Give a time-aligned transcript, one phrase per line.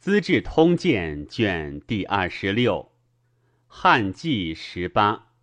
[0.00, 2.90] 资治通鉴》卷第二十六，
[3.66, 5.34] 汉纪十八。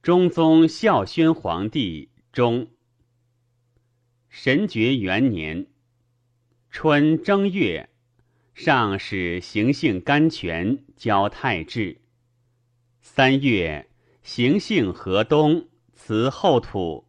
[0.00, 2.68] 中宗孝宣皇帝中，
[4.28, 5.66] 神爵元年
[6.70, 7.88] 春正月，
[8.54, 12.02] 上使行幸甘泉交太治。
[13.00, 13.90] 三月，
[14.22, 17.08] 行幸河东辞后土。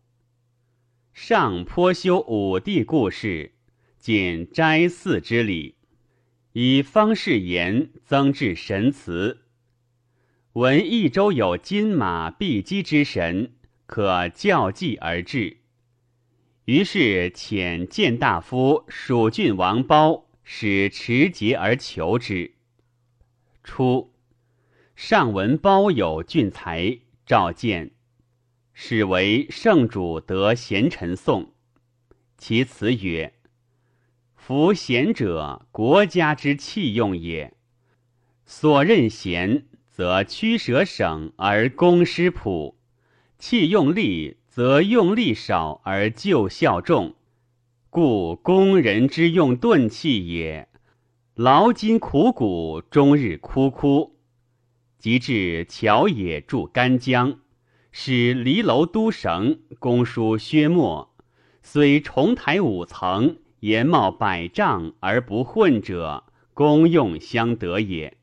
[1.14, 3.54] 上颇修武帝故事，
[4.00, 5.76] 仅斋祀之礼，
[6.54, 9.46] 以方士言增至神祠。
[10.54, 13.54] 闻益州有金马碧鸡之神，
[13.86, 15.58] 可教祭而至。
[16.66, 22.54] 于是遣谏大夫蜀郡王褒使持节而求之。
[23.64, 24.14] 初，
[24.95, 27.92] 上闻褒有俊才，召见，
[28.73, 31.54] 始为圣主得贤臣颂。
[32.38, 33.34] 其辞曰
[34.52, 37.54] ：“夫贤者，国家之器用也。
[38.44, 42.75] 所任贤。”则驱舍省而攻师朴，
[43.40, 47.16] 弃用力则用力少而救效重，
[47.90, 50.68] 故工人之用钝器也。
[51.36, 54.18] 劳筋苦骨，终日枯枯。
[54.97, 57.40] 及至桥也筑干江，
[57.94, 61.14] 使离楼都绳，公书薛墨，
[61.64, 68.18] 虽重台五层，言冒百丈而不混者，功用相得也。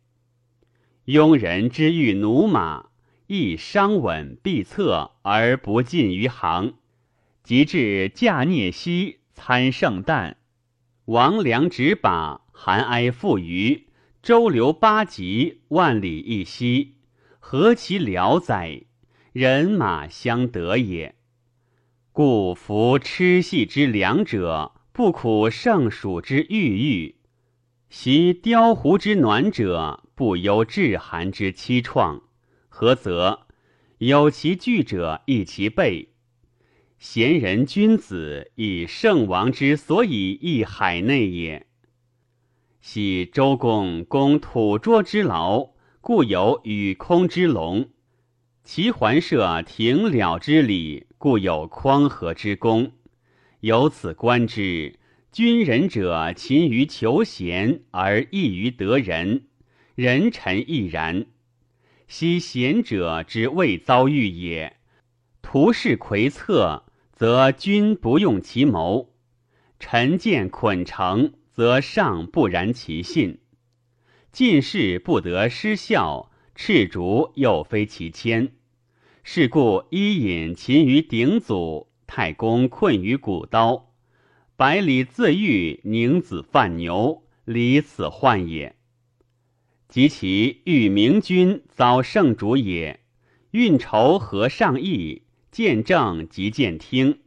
[1.07, 2.91] 庸人之欲驽马，
[3.29, 6.75] 亦伤稳必策而不进于行。
[7.45, 10.37] 及至驾聂兮参圣诞，
[11.07, 13.87] 王良执把，韩哀负余，
[14.21, 16.97] 周流八极，万里一息，
[17.39, 18.83] 何其辽哉！
[19.33, 21.15] 人马相得也。
[22.13, 27.15] 故夫痴系之良者，不苦圣暑之郁郁；
[27.89, 30.03] 习雕狐之暖者。
[30.17, 32.23] 不忧至寒之凄怆，
[32.69, 33.47] 何则？
[33.99, 36.09] 有其惧者，亦其备。
[36.99, 41.69] 贤人君子，以圣王之所以易海内也。
[42.81, 47.85] 昔周公攻土涿之劳，故有与空之龙；
[48.65, 52.91] 齐桓射庭了之礼，故有匡和之功。
[53.61, 55.01] 由此观之，
[55.33, 59.49] 君人者勤于求贤，而易于得人。
[59.97, 61.27] 人臣亦然，
[62.07, 64.77] 昔贤者之未遭遇也。
[65.43, 69.09] 图事魁策，则君不用其谋；
[69.81, 73.41] 臣见捆成，则上不然其信。
[74.31, 78.53] 进士不得失效，赤足又非其谦。
[79.25, 83.93] 是故伊尹勤于鼎祖，太公困于古刀，
[84.57, 88.75] 百里自愈，宁子犯牛，离此患也。
[89.89, 93.01] 及其欲明君遭圣主也，
[93.51, 97.21] 运筹合上意，见正即见听，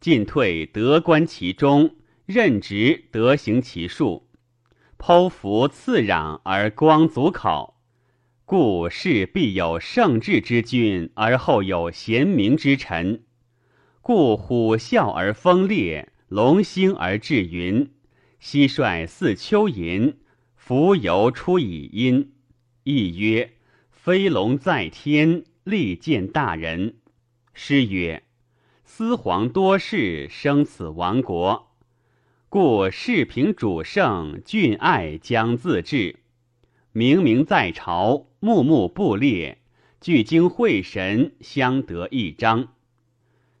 [0.00, 4.28] 进退得观其中，任职得行其术，
[4.98, 7.78] 剖腹赐壤而光足考，
[8.46, 13.24] 故事必有圣智之君，而后有贤明之臣。
[14.02, 17.88] 故虎啸而风烈，龙兴而至云，
[18.42, 20.14] 蟋蟀似蚯蚓。
[20.56, 22.32] 浮游出以阴，
[22.82, 23.52] 亦曰
[23.92, 26.96] ：“飞龙在天，利见大人。”
[27.54, 28.24] 诗曰
[28.84, 31.70] ：“司皇多事，生此亡国。
[32.48, 36.16] 故世平主圣，俊爱将自治。
[36.90, 39.58] 明明在朝，穆穆布列，
[40.00, 42.68] 聚精会神，相得益彰。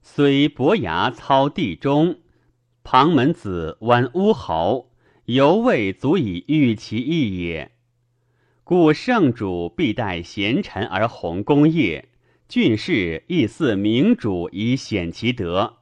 [0.02, 2.18] 虽伯牙操地中，
[2.84, 4.90] 庞门子弯乌侯。”
[5.26, 7.70] 犹未足以喻其意也。
[8.64, 12.08] 故圣主必待贤臣而弘功业，
[12.48, 15.76] 郡士亦似明主以显其德。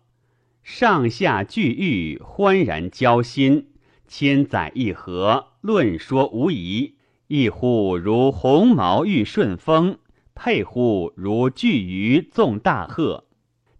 [0.62, 3.68] 上下俱欲，欢然交心，
[4.06, 6.96] 千载一合，论说无疑。
[7.28, 9.98] 一乎如鸿毛遇顺风，
[10.34, 13.24] 佩乎如巨鱼纵大壑。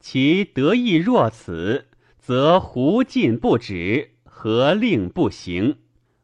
[0.00, 1.86] 其得意若此，
[2.18, 4.12] 则胡进不止。
[4.24, 5.76] 何令不行？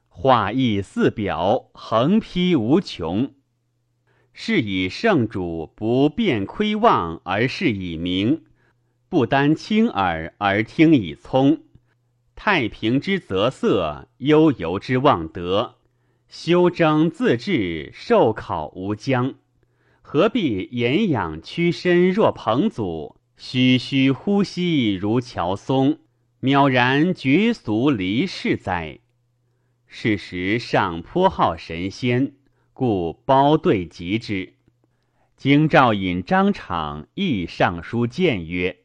[0.09, 3.35] 画意似表，横批无穷。
[4.33, 8.45] 是以圣主不变窥望而是以明，
[9.11, 11.61] 不单轻耳而听以聪。
[12.35, 15.77] 太平之泽色，悠游之望德，
[16.29, 19.35] 修征自治，受考无疆。
[20.01, 25.99] 何必言养屈身若彭祖，嘘嘘呼吸如乔松？
[26.41, 29.01] 渺然绝俗离世哉！
[29.87, 32.33] 是时上颇好神仙，
[32.73, 34.55] 故包对及之。
[35.37, 38.79] 京兆尹张敞亦上书谏曰：“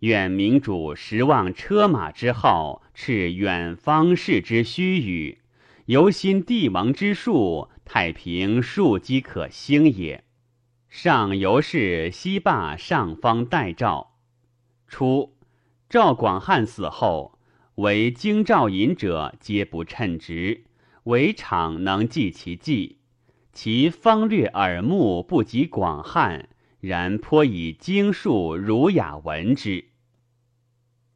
[0.00, 5.36] 愿明主实望车马之好，斥远方士之须臾，
[5.84, 10.24] 由心帝王之术，太平庶几可兴也。”
[10.98, 14.14] 上游是西坝上方待诏。
[14.88, 15.36] 初，
[15.90, 17.38] 赵广汉死后。
[17.74, 20.62] 为京兆尹者，皆不称职；
[21.04, 23.00] 唯场能记其迹，
[23.52, 26.48] 其方略耳目不及广汉，
[26.80, 29.90] 然颇以经术儒雅闻之。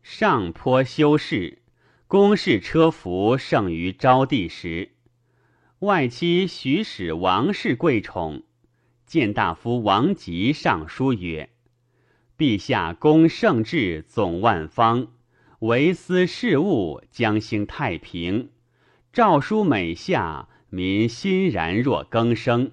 [0.03, 1.63] 上颇修饰，
[2.07, 4.91] 宫室车服胜于昭帝时。
[5.79, 8.43] 外戚徐使王氏贵宠，
[9.11, 11.51] 见大夫王吉上书曰
[12.39, 15.09] ：“陛下公圣治，总万方。”
[15.59, 18.51] 为思事务，将兴太平。
[19.13, 22.71] 诏书每下，民欣然若更生。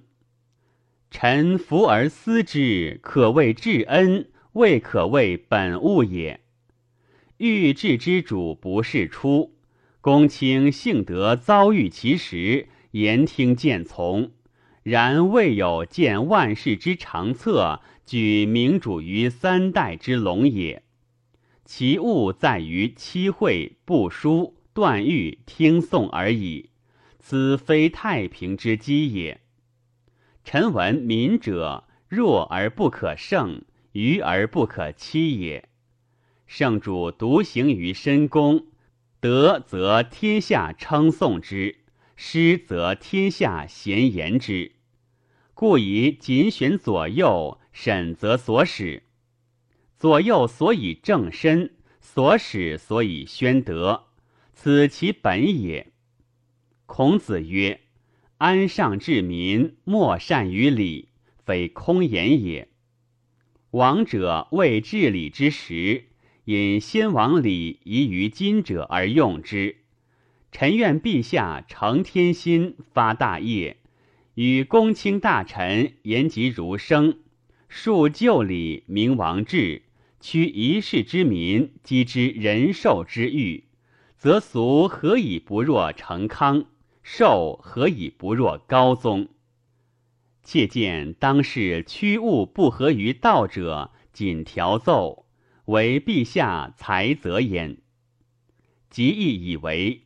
[1.10, 6.42] 臣服而思之，可谓至恩，未可谓本物也。
[7.38, 9.56] 欲治之主不是出，
[10.01, 14.33] 公卿幸得遭遇其时，言听见从。
[14.89, 20.81] 然未有见万世之长策，举明主于三代之龙也。
[21.66, 26.69] 其物在于期会、不书、断狱、听讼而已，
[27.19, 29.42] 此非太平之基也。
[30.45, 35.68] 臣闻民者，弱而不可胜，愚而不可欺也。
[36.45, 38.68] 圣主独行于深宫，
[39.19, 41.80] 得则天下称颂之，
[42.16, 44.76] 失则天下咸言之。
[45.59, 49.01] 故以谨选左右，审则所使。
[49.98, 54.04] 左右所以正身，所使所以宣德，
[54.54, 55.92] 此其本也。
[56.86, 57.81] 孔子曰
[58.38, 61.09] ：“安上治民，莫善于礼，
[61.44, 62.68] 非空言也。”
[63.74, 66.04] 王者为治礼之时，
[66.45, 69.77] 因先王礼遗于今者而用之。
[70.51, 73.77] 臣愿陛下承天心，发大业，
[74.38, 77.18] 与公卿大臣言及如生，
[77.68, 79.81] 述旧礼，明王制。
[80.19, 83.63] 屈一世之民，积之仁寿之欲，
[84.16, 86.66] 则俗何以不若成康？
[87.01, 89.30] 寿何以不若高宗？
[90.44, 95.25] 切见当世屈物不合于道者，仅调奏，
[95.66, 97.78] 为陛下才则焉。
[98.92, 100.04] 即意以为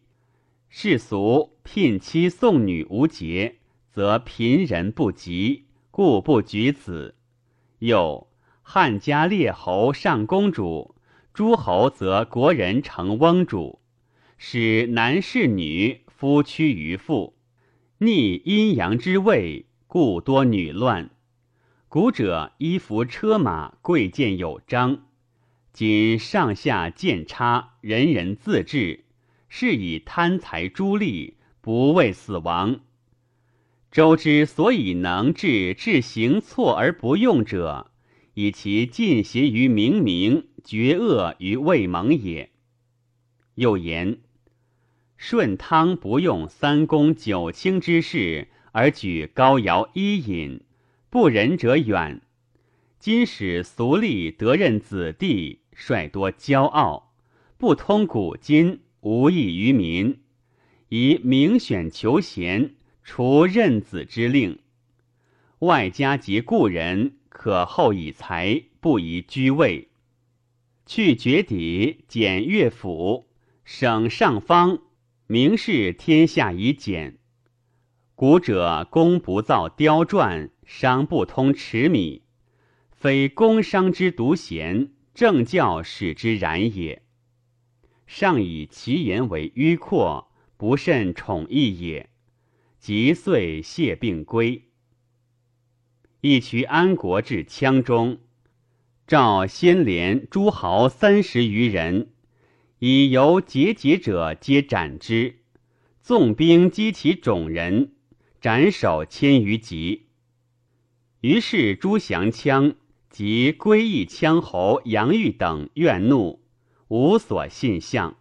[0.70, 3.58] 世俗聘妻送女无节，
[3.92, 7.16] 则贫人不及，故不举子。
[7.80, 8.28] 又。
[8.64, 10.96] 汉家列侯上公主，
[11.34, 13.80] 诸侯则国人成翁主，
[14.38, 17.36] 使男侍女，夫屈于妇，
[17.98, 21.10] 逆阴阳之位，故多女乱。
[21.90, 25.08] 古者衣服车马贵贱有章，
[25.74, 29.04] 今上下见差，人人自治，
[29.50, 32.80] 是以贪财诸利，不畏死亡。
[33.92, 37.92] 周之所以能治治行错而不用者。
[38.34, 42.50] 以其尽邪于明明，绝恶于未萌也。
[43.56, 44.20] 又言：
[45.18, 50.62] 舜汤不用三公九卿之事，而举高尧伊尹，
[51.10, 52.22] 不仁者远。
[52.98, 57.12] 今使俗吏得任子弟，率多骄傲，
[57.58, 60.22] 不通古今，无益于民。
[60.88, 64.60] 以明选求贤，除任子之令，
[65.60, 67.18] 外加及故人。
[67.34, 69.90] 可厚以财，不宜居位。
[70.86, 73.30] 去绝底，简乐府，
[73.64, 74.80] 省上方，
[75.26, 77.18] 明示天下以简。
[78.14, 82.22] 古者工不造雕篆，商不通尺米，
[82.92, 87.02] 非工商之独贤，政教使之然也。
[88.06, 92.11] 上以其言为迂阔，不甚宠义也。
[92.82, 94.64] 即遂谢病归。
[96.22, 98.18] 一渠安国至羌中，
[99.06, 102.10] 召先连诸侯三十余人，
[102.80, 105.44] 以由节节者皆斩之。
[106.02, 107.92] 纵兵击其种人，
[108.42, 110.08] 斩首千余级。
[111.20, 112.74] 于是诸降羌
[113.12, 116.42] 及归义羌侯杨玉等怨怒，
[116.88, 118.18] 无所信向，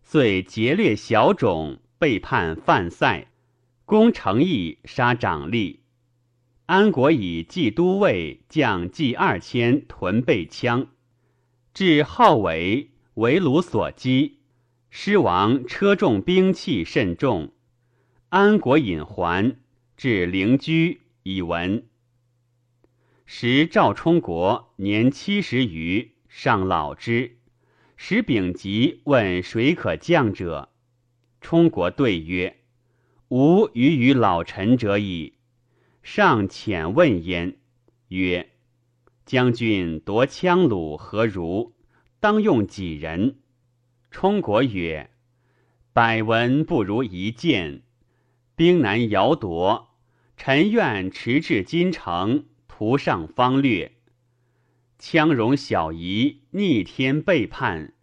[0.00, 3.26] 遂劫掠小种，背叛范塞，
[3.90, 5.78] 攻城邑，杀长吏。
[6.66, 10.86] 安国以冀都尉将计二千屯备羌，
[11.74, 14.38] 至号尾，为虏所击，
[14.90, 17.52] 狮王车重兵器甚重，
[18.28, 19.56] 安国隐还
[19.96, 21.84] 至灵居以闻。
[23.26, 27.38] 时赵充国年七十余，尚老之。
[27.96, 30.68] 使丙吉问谁可降者，
[31.40, 32.58] 充国对曰
[33.30, 35.34] ：“吾与与老臣者矣。”
[36.02, 37.56] 上遣问焉，
[38.08, 38.50] 曰
[39.26, 41.74] ：“将军夺羌虏何如？
[42.20, 43.40] 当用几人？”
[44.10, 45.10] 充国曰
[45.92, 47.82] ：“百闻不如一见，
[48.56, 49.88] 兵难摇夺。
[50.36, 53.92] 臣愿驰至金城，图上方略。”
[54.98, 57.94] 羌戎小夷逆天背叛，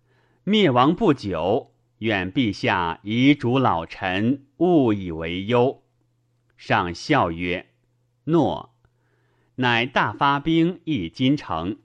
[0.43, 5.83] 灭亡不久，愿陛下遗嘱老臣，勿以为忧。
[6.55, 7.69] 上笑曰
[8.25, 8.75] ：“诺。”
[9.59, 11.79] 乃大发兵诣金城。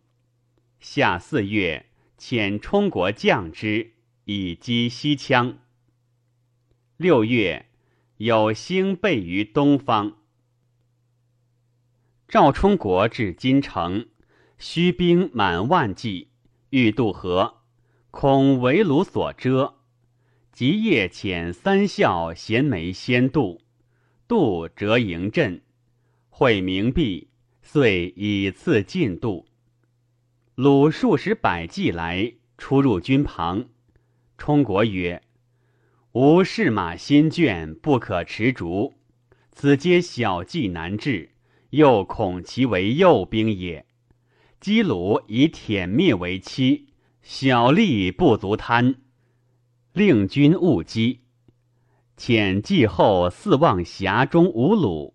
[0.78, 1.86] 夏四月，
[2.18, 3.92] 遣充国将之，
[4.24, 5.56] 以击西羌。
[6.98, 7.66] 六月，
[8.18, 10.18] 有星备于东方。
[12.28, 14.08] 赵充国至金城。
[14.58, 16.28] 虚兵满万计，
[16.70, 17.62] 欲渡河，
[18.12, 19.74] 恐围虏所遮，
[20.52, 23.62] 即夜遣三校衔枚先渡，
[24.28, 25.62] 渡折营阵，
[26.28, 27.28] 会明毕，
[27.62, 29.46] 遂以次进渡。
[30.54, 33.70] 虏数十百计来，出入军旁。
[34.36, 35.22] 充国曰
[36.12, 38.92] ：“吾士马心倦，不可持逐，
[39.50, 41.30] 此皆小计难治，
[41.70, 43.86] 又恐其为诱兵也。”
[44.60, 46.88] 基鲁以舔灭为期，
[47.22, 48.96] 小利不足贪，
[49.92, 51.20] 令君勿击。
[52.16, 55.14] 遣季后四望峡中无鲁，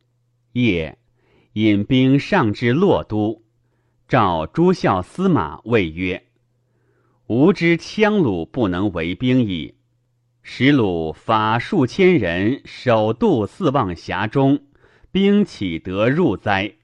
[0.52, 1.00] 夜
[1.54, 3.42] 引兵上至洛都，
[4.08, 6.28] 召诸校司马谓曰
[7.26, 9.76] ：“吾知羌虏不能为兵矣。
[10.44, 14.60] 使鲁发数千人守渡四望峡中，
[15.12, 16.76] 兵岂得入哉？”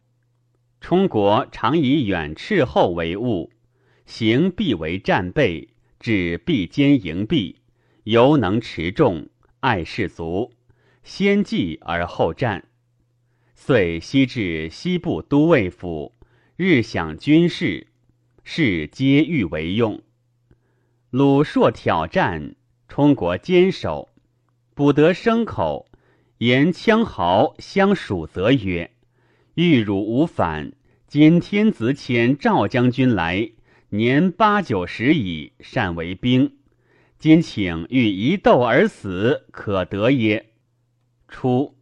[0.82, 3.52] 充国常以远斥后为务，
[4.06, 5.70] 行必为战备，
[6.00, 7.62] 至必坚营壁，
[8.04, 9.30] 犹能持重，
[9.62, 10.52] 爱士卒，
[11.04, 12.66] 先计而后战。
[13.56, 16.14] 遂西至西部都尉府，
[16.58, 17.88] 日享军事，
[18.44, 20.02] 事皆欲为用。
[21.12, 22.56] 鲁朔挑战，
[22.90, 24.10] 充国坚守，
[24.74, 25.88] 不得生口，
[26.40, 28.92] 言羌豪相属，则曰。
[29.54, 30.74] 欲汝无反，
[31.08, 33.52] 今天子遣赵将军来，
[33.92, 36.58] 年八九十矣，善为兵。
[37.24, 40.52] 今请欲一斗而死，可得耶？
[41.30, 41.78] 初，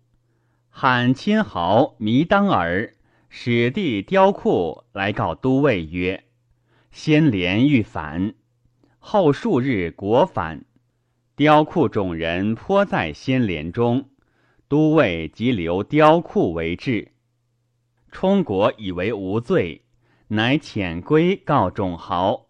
[0.69, 2.93] 罕千豪弥当尔，
[3.27, 6.25] 使弟雕库来告都尉曰
[6.93, 8.36] ：“先连欲反，
[9.00, 10.63] 后数日国反。
[11.36, 14.10] 雕库众人颇在先连中，
[14.67, 17.13] 都尉即留雕库为质。”
[18.13, 19.86] 冲国以为无罪，
[20.27, 22.45] 乃遣归告种豪。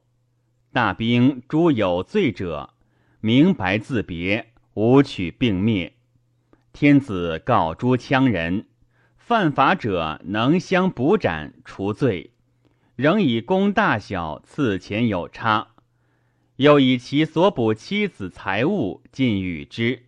[0.73, 2.73] 大兵诸有罪者，
[3.21, 5.93] 明白自别，无取并灭。
[6.73, 8.65] 天子告诸羌人，
[9.15, 12.31] 犯法者能相捕斩除罪，
[12.95, 15.69] 仍以功大小赐钱有差，
[16.57, 20.03] 又以其所捕妻子财物尽与之。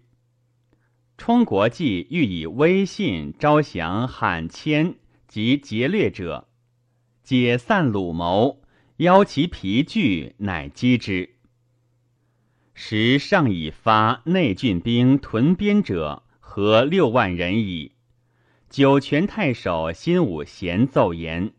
[1.17, 4.95] 充国计欲以威信招降罕谦。
[5.25, 6.47] 及劫掠者，
[7.23, 8.61] 解散鲁谋，
[8.97, 11.32] 邀其疲聚，乃击之。
[12.73, 17.91] 时上已发内郡兵屯边者，合六万人矣。
[18.69, 21.53] 酒泉太守辛武贤奏言：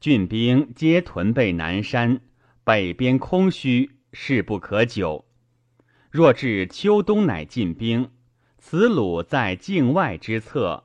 [0.00, 2.20] 郡兵皆屯备南山，
[2.64, 5.24] 北边空虚，势不可久。
[6.10, 8.10] 若至秋冬乃进兵，
[8.58, 10.84] 此鲁在境外之策。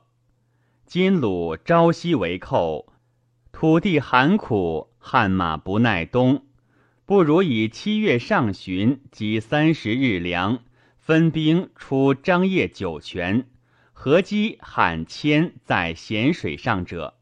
[0.86, 2.92] 今鲁朝夕为寇，
[3.50, 6.46] 土地寒苦，悍马不耐冬，
[7.08, 10.62] 不如以七月上旬及三十日粮，
[10.98, 13.46] 分兵出张掖酒泉，
[13.94, 17.14] 合击罕迁在咸水上者，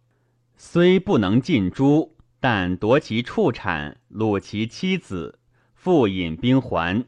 [0.56, 5.38] 虽不能尽诛，但夺其畜产，掳其妻子，
[5.76, 7.04] 复引兵还，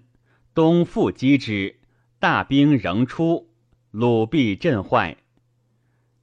[0.54, 1.80] 东复击之，
[2.20, 3.50] 大兵仍出，
[3.90, 5.16] 鲁必震坏。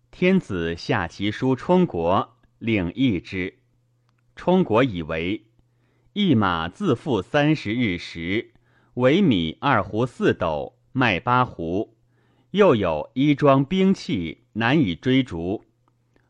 [0.09, 3.59] 天子下其书充国，令议之。
[4.37, 5.43] 充国以为，
[6.17, 8.53] 一马自负三十日食，
[8.93, 11.89] 为米二斛四斗，麦八斛，
[12.51, 15.65] 又有衣装兵器，难以追逐。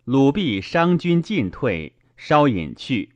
[0.04, 3.12] 鲁必伤军进退，稍隐去，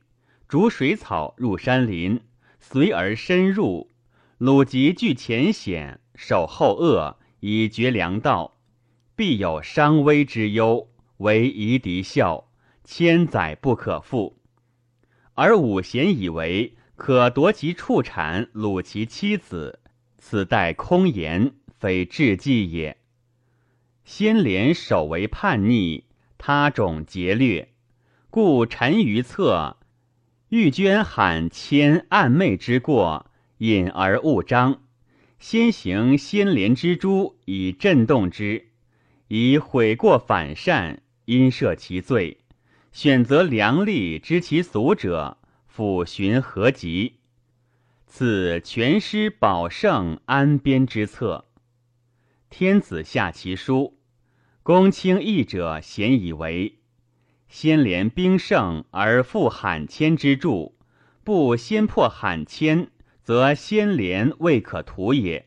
[0.46, 2.20] 逐水草入山林，
[2.60, 3.90] 随而深入。
[4.38, 8.56] 鲁即据前险，守后恶，以绝粮道，
[9.16, 12.48] 必有伤危之忧，为夷狄笑，
[12.84, 14.39] 千载不可复。
[15.34, 19.80] 而武贤以为可夺其畜产，虏其妻子，
[20.18, 22.98] 此待空言，非智计也。
[24.04, 26.04] 先廉首为叛逆，
[26.36, 27.68] 他种劫掠，
[28.28, 29.76] 故臣于策，
[30.48, 34.82] 欲捐罕谦暗昧之过，隐而勿彰。
[35.38, 38.68] 先行先廉之诛，以震动之，
[39.28, 42.38] 以悔过反善，因赦其罪。
[42.92, 45.38] 选择良力知其俗者，
[45.72, 47.20] 抚寻何及？
[48.06, 51.46] 此全师保圣安边之策。
[52.48, 53.96] 天子下其书，
[54.64, 56.80] 公卿议者咸以为：
[57.46, 60.76] 先廉兵胜而复罕谦之助，
[61.22, 62.90] 不先破罕谦，
[63.22, 65.46] 则先廉未可图也。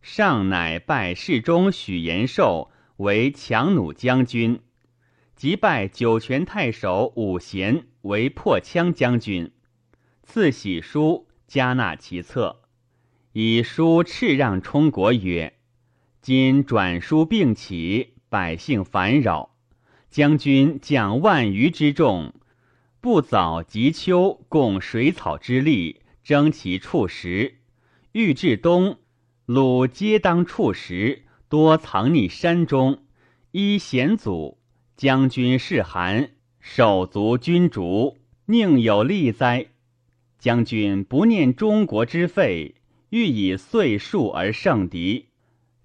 [0.00, 4.60] 上乃拜侍中许延寿为强弩将军。
[5.42, 9.50] 即拜酒泉太守武贤为破羌将军，
[10.22, 12.60] 赐喜书加纳其策，
[13.32, 15.54] 以书敕让充国曰
[16.22, 19.56] ：“今转书并起，百姓烦扰，
[20.08, 22.32] 将军将万余之众，
[23.00, 27.56] 不早及秋共水草之力，争其处食。
[28.12, 29.00] 欲至东，
[29.46, 33.02] 鲁皆当处食，多藏匿山中，
[33.50, 34.58] 依险阻。”
[35.02, 36.30] 将军是寒，
[36.60, 39.66] 手足君主，宁有利哉？
[40.38, 42.76] 将军不念中国之废，
[43.10, 45.26] 欲以岁数而胜敌。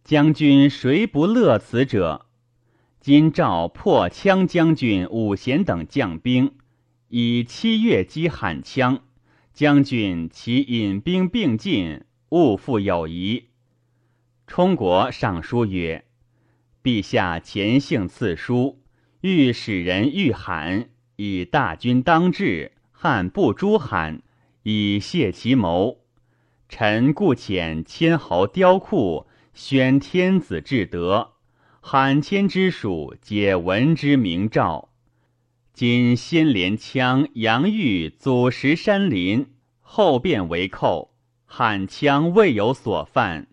[0.03, 2.27] 将军谁不乐此者？
[2.99, 6.51] 今召破羌将军武贤等将兵，
[7.09, 8.99] 以七月击汉羌。
[9.51, 13.45] 将军其引兵并进，勿复有疑。
[14.45, 16.05] 冲国上书曰
[16.83, 18.77] ：“陛下前幸赐书。”
[19.21, 24.21] 欲使人欲罕，以大军当至，汉不诛罕，
[24.61, 25.97] 以泄其谋。
[26.69, 31.31] 臣故遣千侯雕库，宣天子至德，
[31.79, 34.89] 罕迁之属，皆闻之明诏。
[35.73, 39.47] 今先连羌杨玉阻石山林，
[39.81, 41.13] 后变为寇，
[41.45, 43.47] 罕羌未有所犯，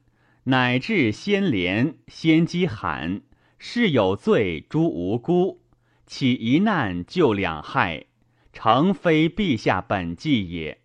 [0.45, 3.23] 乃至先连先击罕。
[3.67, 5.63] 是有罪诛无辜，
[6.07, 8.05] 岂一难救两害？
[8.53, 10.83] 诚非陛下本纪也。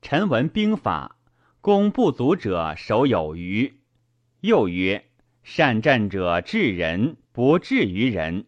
[0.00, 1.18] 臣闻兵法，
[1.60, 3.74] 攻不足者守有余。
[4.40, 5.04] 又曰：
[5.42, 8.46] 善战者治人，不治于人。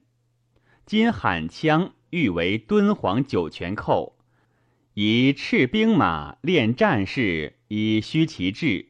[0.86, 4.16] 今罕羌欲为敦煌酒泉寇，
[4.94, 8.88] 以赤兵马练战士，以虚其志，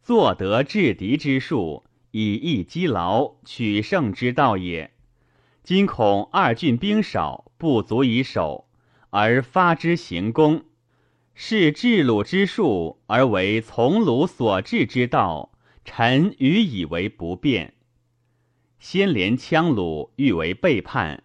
[0.00, 1.82] 作得制敌之术。
[2.18, 4.90] 以逸击劳，取胜之道也。
[5.62, 8.66] 今恐二郡兵少，不足以守，
[9.10, 10.64] 而发之行攻，
[11.34, 15.52] 是治鲁之术，而为从鲁所治之道。
[15.84, 17.74] 臣愚以为不便。
[18.78, 21.22] 先连羌虏欲为背叛，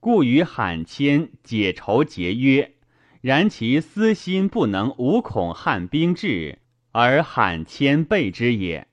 [0.00, 2.72] 故与罕迁解仇节约。
[3.20, 6.58] 然其私心不能无恐汉兵至，
[6.90, 8.88] 而罕谦备之也。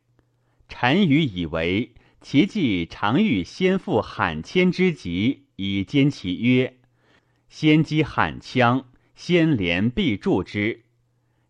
[0.67, 6.77] 单于以为其计常欲先赴罕迁之急，以兼其约，
[7.47, 8.83] 先击罕羌，
[9.15, 10.83] 先连必助之。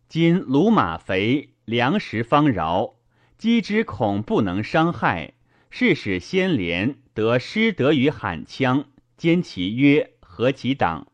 [0.08, 2.94] 今鲁马肥，粮食方饶，
[3.36, 5.34] 击之恐不能伤害，
[5.68, 8.84] 是使先连得失得于罕羌，
[9.16, 11.08] 兼其约，和其党。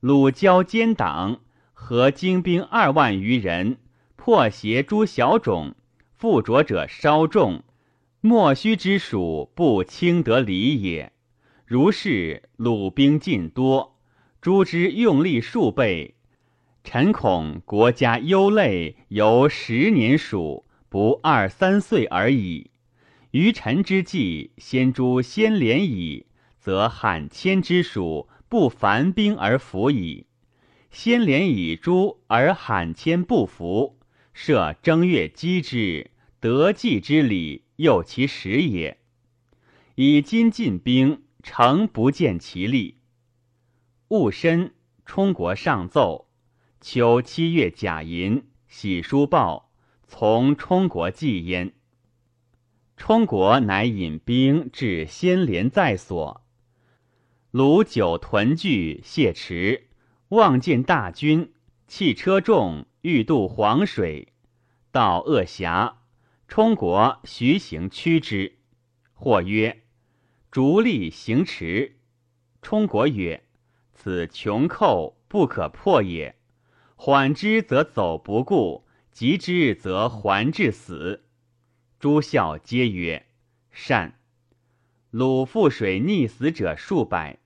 [0.00, 1.40] 鲁交奸党，
[1.72, 3.78] 合精兵二万余人，
[4.16, 5.76] 破邪诸小种。
[6.18, 7.62] 附着者稍重，
[8.20, 11.12] 莫须之属不轻得礼也。
[11.64, 13.96] 如是鲁兵尽多，
[14.40, 16.16] 诸之用力数倍，
[16.82, 22.72] 臣恐国家忧累，由十年属不二三岁而已。
[23.30, 26.26] 于臣之计，先诛先廉矣，
[26.58, 30.26] 则罕迁之属不凡兵而服矣。
[30.90, 33.97] 先廉以诛而罕迁不服。
[34.40, 38.98] 设正月击之，得计之礼，诱其实也。
[39.96, 42.98] 以今进兵，诚不见其力。
[44.06, 44.74] 戊申，
[45.04, 46.28] 冲国上奏：
[46.80, 49.72] 秋七月甲寅，喜书报，
[50.06, 51.74] 从冲国计焉。
[52.96, 56.44] 冲国乃引兵至先连在所，
[57.50, 59.88] 鲁九屯聚谢池，
[60.28, 61.52] 望见大军，
[61.88, 64.32] 弃车众，欲渡黄水。
[64.90, 65.98] 到鄂峡，
[66.48, 68.58] 冲国徐行趋之。
[69.12, 69.82] 或曰
[70.50, 71.98] ：“逐利行驰。”
[72.62, 73.44] 冲国曰
[73.92, 76.36] ：“此穷寇，不可破也。
[76.96, 81.24] 缓之则走不顾，急之则还至死。”
[82.00, 83.26] 诸校皆曰
[83.70, 84.20] ：“善。”
[85.10, 87.38] 鲁覆水溺死者数百，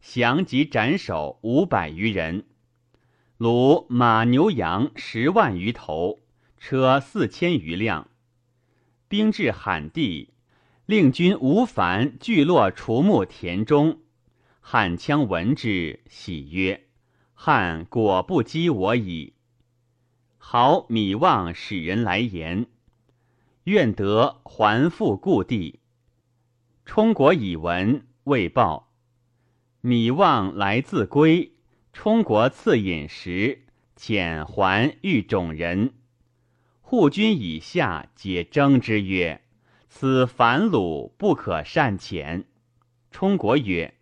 [0.00, 2.46] 降及斩首五百余人。
[3.40, 6.18] 鲁马牛羊十万余头，
[6.58, 8.10] 车四千余辆，
[9.08, 10.34] 兵至罕地，
[10.84, 14.00] 令军无凡聚落除木田中。
[14.60, 16.88] 汉羌闻之，喜曰
[17.32, 19.32] ：“汉果不击我矣。”
[20.36, 22.66] 好米望使人来言，
[23.64, 25.80] 愿得还复故地。
[26.84, 28.92] 冲国已闻，未报。
[29.80, 31.49] 米望来自归。
[31.92, 33.64] 冲国赐饮食，
[33.96, 35.92] 遣还欲种人。
[36.80, 39.42] 护军以下皆争之曰
[39.88, 42.44] ：“此反鲁，不可擅遣。”
[43.10, 43.94] 冲国曰：“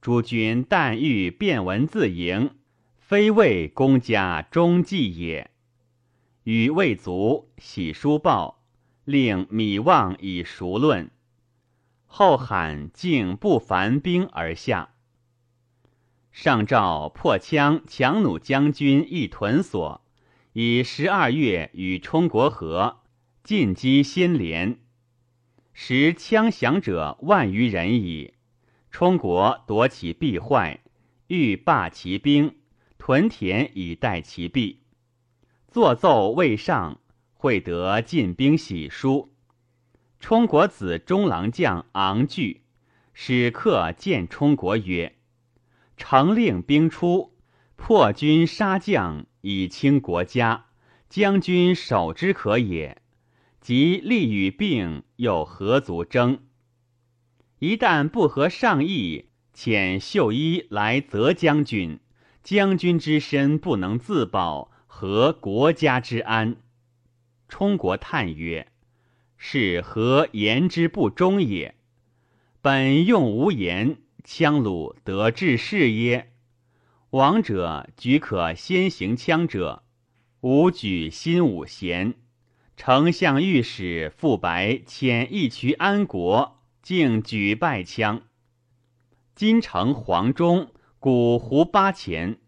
[0.00, 2.50] 诸君但欲变文字营，
[2.96, 5.50] 非为公家中计也。”
[6.44, 8.62] 与魏卒，喜书报，
[9.04, 11.10] 令米望以熟论。
[12.06, 14.94] 后罕竟不烦兵而下。
[16.36, 20.02] 上诏破羌强弩将军一屯所，
[20.52, 22.98] 以十二月与冲国和，
[23.42, 24.78] 进击新连。
[25.72, 28.34] 时羌降者万余人矣。
[28.90, 30.80] 冲国夺其必坏，
[31.28, 32.54] 欲罢其兵，
[32.98, 34.82] 屯田以待其弊。
[35.68, 37.00] 作奏未上，
[37.32, 39.32] 会得进兵喜书。
[40.20, 42.60] 冲国子中郎将昂惧，
[43.14, 45.14] 使客见冲国曰。
[45.96, 47.34] 成令兵出，
[47.76, 50.66] 破军杀将，以清国家。
[51.08, 53.00] 将军守之可也。
[53.60, 56.40] 即利与病，又何足争？
[57.58, 62.00] 一旦不合上意，遣绣衣来责将军。
[62.42, 66.56] 将军之身不能自保，何国家之安？
[67.48, 68.70] 冲国叹曰
[69.36, 71.74] ：“是何言之不忠也？
[72.60, 76.32] 本用无言。”羌虏得志士耶？
[77.10, 79.84] 王者举可先行羌者，
[80.40, 82.14] 吾举新武贤。
[82.76, 88.22] 丞相御史傅白遣一渠安国，竟举败羌。
[89.36, 92.38] 金城黄忠古胡八钱，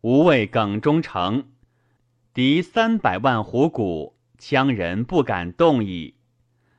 [0.00, 1.50] 吾谓耿忠诚，
[2.32, 6.14] 敌三百万胡鼓，羌人不敢动矣。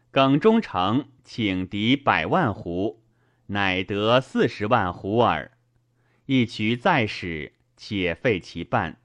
[0.10, 3.04] 耿忠诚请敌百万胡。
[3.48, 5.52] 乃得四十万胡耳，
[6.26, 9.00] 一渠再使，且废其半。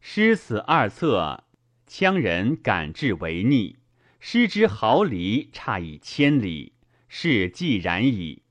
[0.00, 1.44] 失此二策，
[1.86, 3.76] 羌人敢至为逆，
[4.18, 6.72] 失之毫厘，差以千里，
[7.08, 8.42] 是既然矣。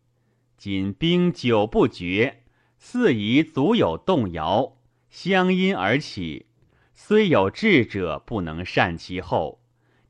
[0.58, 2.44] 今兵久不决，
[2.78, 4.78] 四夷足有动摇，
[5.10, 6.46] 相因而起。
[6.94, 9.60] 虽有智者，不能善其后，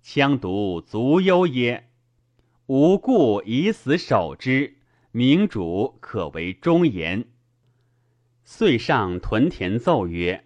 [0.04, 1.89] 羌独足忧耶？
[2.65, 4.76] 吾故以死守之。
[5.13, 7.26] 明主可为忠言。
[8.45, 10.45] 遂上屯田奏曰：“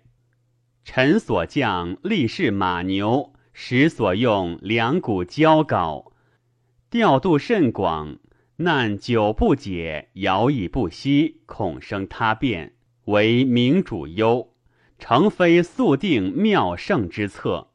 [0.84, 6.12] 臣所将力士马牛，时所用两股交镐，
[6.90, 8.18] 调度甚广，
[8.58, 12.74] 难久不解，摇亦不息，恐生他变，
[13.06, 14.52] 为明主忧。
[14.98, 17.70] 诚非速定妙胜之策。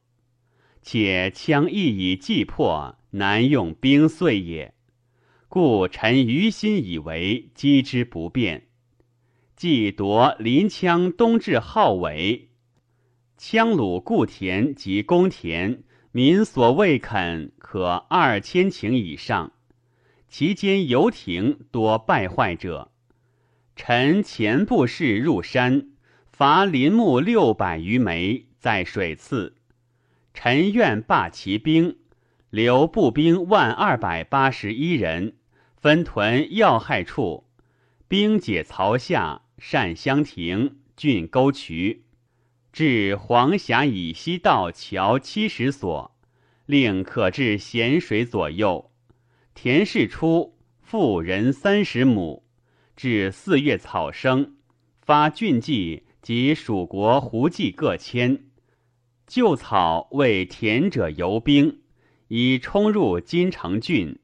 [0.82, 4.74] 且羌亦已既破，难用兵碎也。”
[5.50, 8.68] 故臣于心以为击之不便，
[9.56, 12.50] 既夺临羌东至号尾，
[13.36, 15.82] 羌鲁故田及公田，
[16.12, 19.50] 民所未肯，可二千顷以上。
[20.28, 22.92] 其间游亭多败坏者。
[23.74, 25.88] 臣前部士入山，
[26.30, 29.56] 伐林木六百余枚，在水次。
[30.32, 31.96] 臣愿罢其兵，
[32.50, 35.34] 留步兵万二百八十一人。
[35.80, 37.44] 分屯要害处，
[38.06, 42.04] 兵解曹下，善相亭、郡沟渠，
[42.70, 46.14] 至黄峡以西道桥七十所，
[46.66, 48.90] 令可至咸水左右。
[49.54, 52.44] 田氏出，复人三十亩。
[52.94, 54.56] 至四月草生，
[55.00, 58.44] 发郡计及蜀国胡计各千，
[59.26, 61.80] 旧草为田者游兵，
[62.28, 64.18] 以冲入金城郡。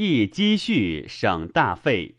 [0.00, 2.18] 亦积蓄省大费。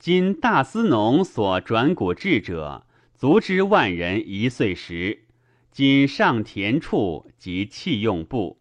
[0.00, 5.26] 今大司农所转谷至者，足之万人一岁时。
[5.70, 8.60] 今上田处及弃用部。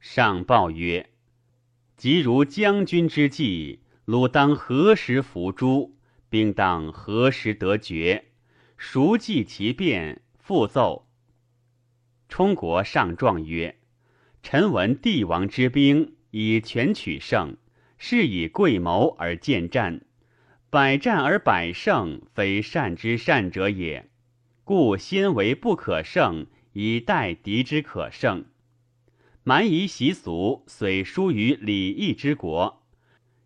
[0.00, 1.10] 上报曰
[1.96, 5.92] ：“即如将军之计，鲁当何时伏诛？
[6.28, 8.32] 兵当何时得决？
[8.76, 11.06] 熟记其变，复奏。”
[12.28, 13.78] 冲国上状曰
[14.42, 17.56] ：“臣闻帝王之兵以全取胜，
[17.96, 20.00] 是以贵谋而见战。
[20.68, 24.10] 百战而百胜，非善之善者也。
[24.64, 28.46] 故先为不可胜，以待敌之可胜。”
[29.46, 32.82] 蛮夷习俗虽疏于礼义之国，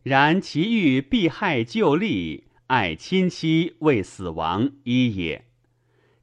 [0.02, 5.44] 然其欲避害旧利，爱亲戚为死亡一也。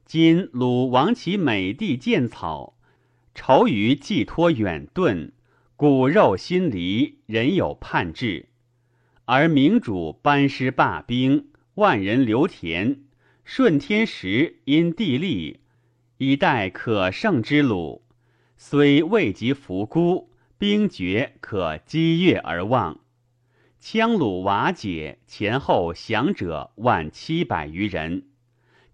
[0.04, 2.76] 今鲁亡其美地见草，
[3.36, 5.30] 愁于寄托远遁，
[5.78, 8.46] 骨肉心离，人有叛志。
[9.26, 13.02] 而明主班师罢兵，万人流田，
[13.44, 15.60] 顺天时因地利，
[16.16, 18.02] 以待可胜之鲁。
[18.56, 23.00] 虽未及伏孤，兵绝可击越而望。
[23.82, 28.28] 羌虏瓦解，前后降者万七百余人，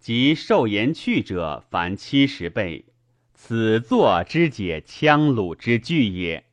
[0.00, 2.86] 及受言去者凡七十倍。
[3.34, 6.44] 此作之解羌虏之惧也。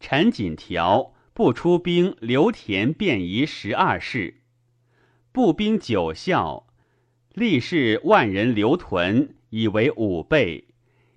[0.00, 4.40] 陈锦条不出兵，刘田便移十二世。
[5.30, 6.66] 步兵九校，
[7.34, 10.68] 力士万人留屯，以为五倍。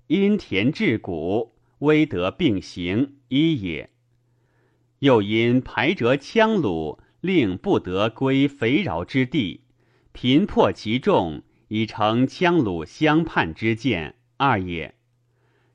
[0.06, 3.90] 因田治谷，威德并行，一也。
[4.98, 9.62] 又因排折羌虏，令不得归肥饶之地，
[10.12, 14.94] 贫迫其众，以成羌虏相叛之见，二也。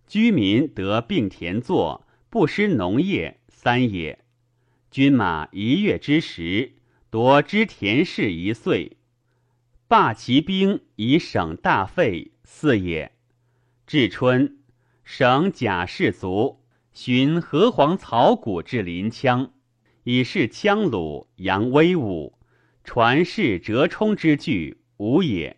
[0.08, 4.20] 居民得并田作，不失农业，三也。
[4.92, 6.74] 军马一月之时，
[7.10, 8.98] 夺之田氏一岁，
[9.88, 13.12] 罢其兵以省大费，四也。
[13.88, 14.60] 至春，
[15.04, 16.62] 省甲士卒
[16.94, 19.50] 寻河黄草谷至临羌，
[20.04, 22.38] 以示羌虏扬威武，
[22.84, 25.58] 传世折冲之句无也。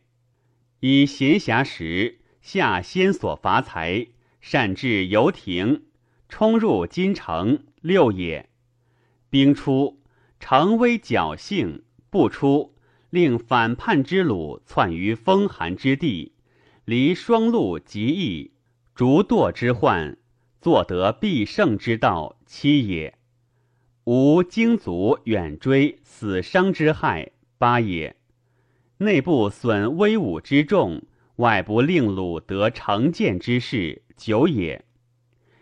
[0.79, 4.07] 以闲暇时下先所伐财，
[4.39, 5.83] 善至游亭，
[6.31, 8.49] 冲入金城六也。
[9.29, 9.99] 兵出，
[10.39, 12.73] 城危侥幸；不出，
[13.09, 16.31] 令反叛之虏窜于风寒之地。
[16.85, 18.51] 离双路极易，
[18.95, 20.17] 逐堕之患，
[20.61, 23.13] 作得必胜之道，七也；
[24.05, 28.15] 无精卒远追，死伤之害，八也；
[28.99, 31.03] 内部损威武之众，
[31.35, 34.85] 外不令鲁得成建之事，九也；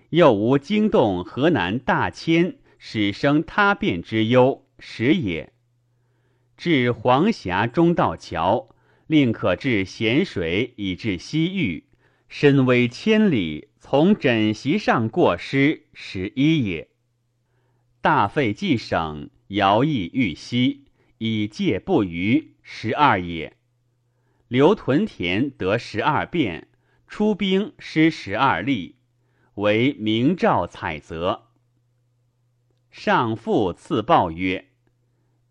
[0.10, 5.50] 又无惊动河南大迁，使生他变之忧，十也；
[6.58, 8.70] 至黄峡中道桥。
[9.08, 11.86] 令可至咸水，以至西域，
[12.28, 16.90] 身微千里，从枕席上过失，十一也。
[18.02, 20.86] 大费既省，徭役欲息，
[21.18, 23.58] 以戒不虞，十二也。
[24.48, 26.68] 留屯田得十二变，
[27.08, 28.98] 出兵失十二例，
[29.60, 31.48] 为明诏采择。
[32.90, 34.70] 上父赐报曰：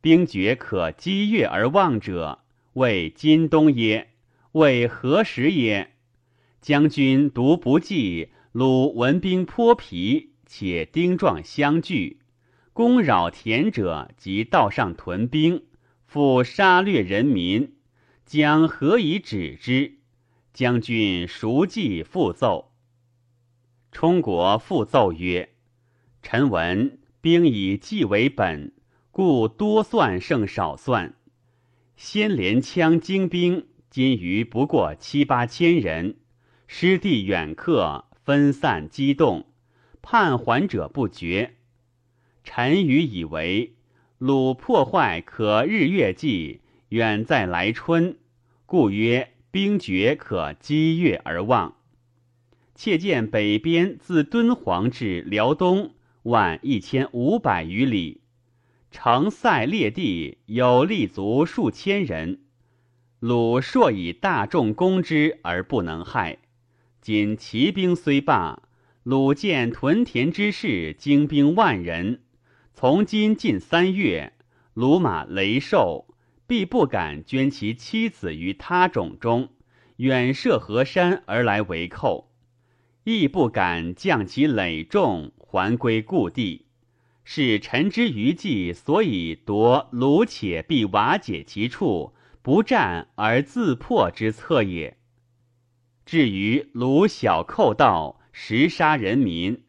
[0.01, 2.41] 兵绝可击越而望者。
[2.73, 4.15] 谓今冬耶？
[4.53, 5.93] 谓何时耶？
[6.63, 12.21] 将军独不济，鲁文兵颇疲，且丁壮相聚，
[12.73, 15.65] 攻扰田者及道上屯兵，
[16.07, 17.75] 复杀掠人民，
[18.25, 19.99] 将何以止之？
[20.55, 22.68] 将军熟记复奏。
[23.91, 25.49] 冲国复奏曰
[26.23, 28.73] ：“臣闻兵以计为本，
[29.11, 31.15] 故多算胜少算。”
[31.97, 36.17] 先连羌精兵，今余不过七八千人，
[36.69, 39.47] 失地远客，分散机动，
[40.01, 41.55] 叛还者不绝。
[42.45, 43.75] 臣愚以为
[44.19, 48.17] 鲁破坏可日月计，远在来春，
[48.65, 51.78] 故曰兵绝可击月而望。
[52.79, 58.21] 窃见北边自敦煌至辽东，万一千五百余里。
[58.93, 62.43] 城塞列地，有立足数千人。
[63.19, 66.39] 鲁硕以大众攻之而不能害。
[67.01, 68.63] 今骑兵虽罢，
[69.03, 72.21] 鲁见屯田之士精兵万人。
[72.73, 74.35] 从今近三月，
[74.75, 76.07] 鲁马雷兽，
[76.47, 79.49] 必不敢捐其妻子于他种中，
[79.97, 82.28] 远涉河山而来围寇，
[83.09, 86.67] 亦不敢降其累众还归故地。
[87.25, 94.99] 是臣之余计，所以夺鲁且必瓦解其处，不战而自破之策也。
[96.05, 99.63] 至于鲁小寇盗，食杀人民，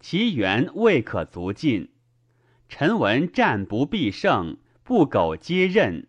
[0.00, 1.90] 其源未可足尽。
[2.66, 6.06] 臣闻战不必胜，不苟接任；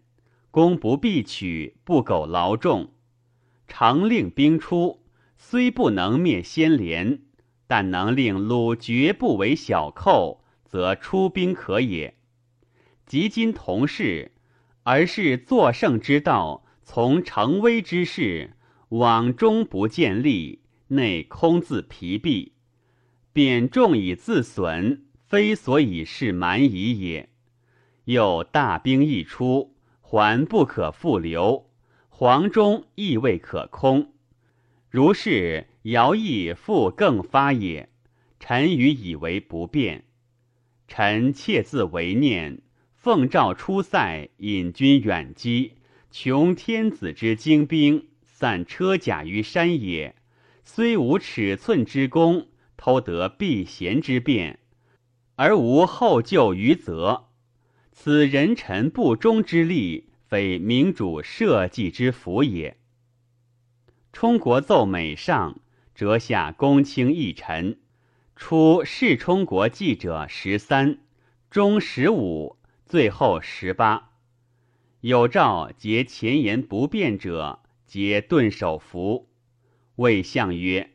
[0.51, 2.91] 攻不必取，不苟劳众。
[3.67, 5.01] 常令兵出，
[5.49, 7.21] 虽不能灭先连，
[7.67, 12.15] 但能令鲁绝不为小寇，则出兵可也。
[13.05, 14.33] 及今同事，
[14.83, 18.57] 而是作胜之道，从成危之势，
[18.89, 22.51] 往中不见利，内空自疲弊，
[23.31, 25.05] 贬重以自损。
[25.25, 27.29] 非所以是蛮夷也。
[28.03, 31.69] 又大兵一出，还不可复留；
[32.09, 34.11] 黄忠亦未可空。
[34.89, 37.89] 如是，尧亦复更发也。
[38.39, 40.05] 臣愚以为不变。
[40.87, 42.61] 臣切自为念，
[42.95, 45.73] 奉诏出塞，引军远击，
[46.11, 50.15] 穷天子之精兵，散车甲于山野，
[50.63, 52.47] 虽无尺寸之功，
[52.77, 54.59] 偷得避嫌之便。
[55.35, 57.25] 而无后救于责，
[57.91, 62.77] 此人臣不忠之力，非明主社稷之福也。
[64.19, 65.59] 充国奏美上，
[65.93, 67.77] 折下公卿议臣，
[68.35, 70.97] 出世充国记者十三，
[71.51, 74.09] 中十五，最后十八。
[75.01, 79.29] 有诏结前言不变者，皆顿首服。
[79.97, 80.93] 魏相曰：“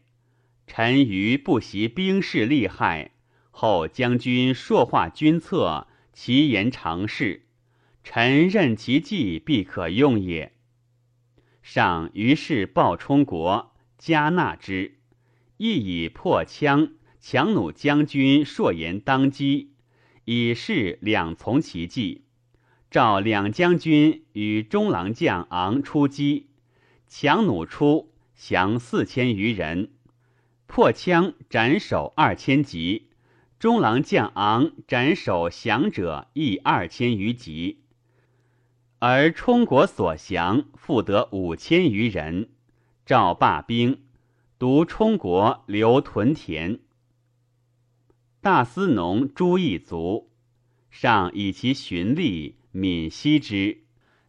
[0.66, 3.12] 臣愚不习兵事利害。”
[3.52, 7.46] 后将军朔化军策，其言常事，
[8.02, 10.52] 臣任其计，必可用也。
[11.62, 14.98] 上于是报充国，加纳之，
[15.56, 19.70] 亦以破羌、强弩将军朔言当机，
[20.24, 22.24] 以示两从其计。
[22.90, 26.48] 召两将军与中郎将昂出击，
[27.06, 29.92] 强弩出，降四千余人，
[30.66, 33.08] 破羌斩首二千级。
[33.58, 37.81] 中郎将昂斩首降者亦二千余级，
[39.04, 42.50] 而充国所降复得五千余人。
[43.04, 44.00] 赵罢兵，
[44.60, 46.78] 独充国留屯田。
[48.40, 50.30] 大司农朱一卒，
[50.88, 53.82] 上以其循吏敏息之。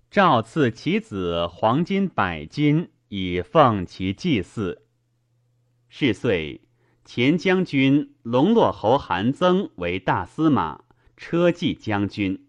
[0.10, 4.88] 诏赐其子黄金百斤，以奉其祭祀。
[5.88, 6.62] 是岁。
[7.06, 10.84] 前将军龙络侯韩增为大司马、
[11.16, 12.48] 车骑将军。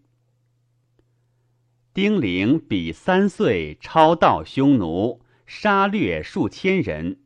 [1.95, 7.21] 丁玲比三岁超盗匈奴，杀掠数千人，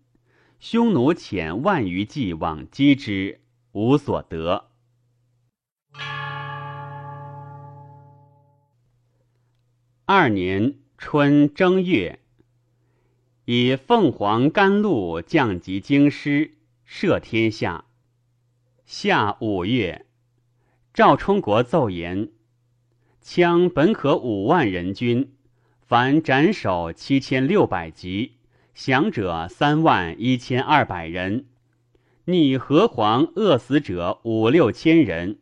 [0.59, 4.69] 匈奴遣万余骑往击之，无所得。
[10.05, 12.19] 二年春正月，
[13.45, 16.59] 以凤凰甘露降级京师。
[16.85, 17.85] 摄天下。
[18.85, 20.05] 夏五月，
[20.93, 22.29] 赵充国奏言：
[23.31, 25.33] 羌本可五万人军，
[25.81, 28.37] 凡斩首七千六百级，
[28.73, 31.45] 降者三万一千二百人，
[32.25, 35.37] 逆河黄饿死者五六千人。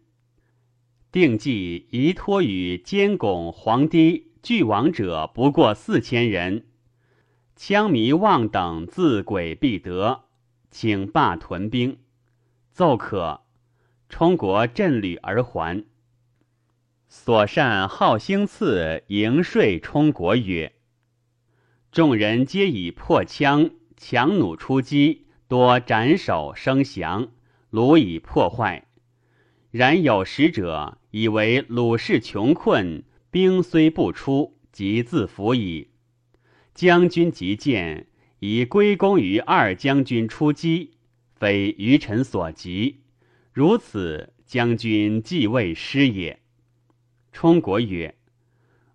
[1.14, 6.66] 定计宜托与监拱皇帝俱亡者不过四千人。
[7.58, 10.26] 羌迷望等自诡必得。
[10.70, 11.98] 请罢屯兵，
[12.74, 13.44] 奏可。
[14.10, 15.86] 充国振旅而还。
[17.08, 20.74] 所善好兴赐迎税充国曰
[21.92, 27.30] ：“众人皆以破枪强弩出击，多斩首生降，
[27.70, 28.88] 鲁以破坏。
[29.72, 35.90] 然有使者以为鲁士穷困，兵虽不出，即自服矣。
[36.74, 38.08] 将军即见。”
[38.40, 40.92] 以归功于二将军出击，
[41.34, 43.00] 非愚臣所及。
[43.52, 46.40] 如此，将军既未失也。
[47.32, 48.16] 充国曰：“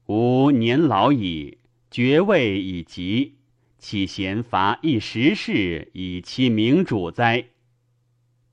[0.07, 1.59] 吾年老矣，
[1.91, 3.37] 爵位已极，
[3.79, 7.47] 岂贤伐一时事以其明主哉？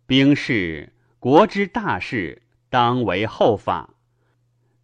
[0.06, 3.96] 兵事，国之大事，当为后法。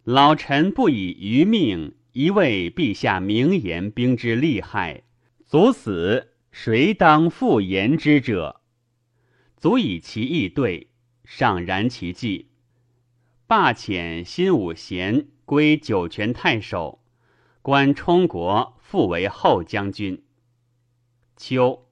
[0.04, 5.02] 老臣不以余命，一为陛下明言兵之利害。”
[5.46, 8.60] 卒死，谁当复言之者？
[9.56, 10.88] 足以其意对，
[11.24, 12.48] 尚然其计。
[13.48, 16.98] 罢遣新武贤归九泉太守，
[17.62, 20.24] 官充国，复为后将军。
[21.36, 21.86] 秋，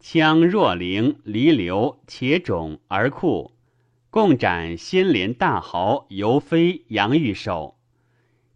[0.00, 3.56] 羌若陵、离流、且种、而库，
[4.10, 7.76] 共斩先连大豪尤飞、杨玉守，